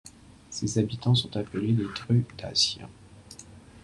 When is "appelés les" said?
1.37-1.83